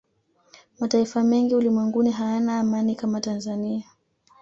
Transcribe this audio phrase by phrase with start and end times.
[0.79, 3.85] mataifa mengi ulimwenguni hayana amani kama tanzania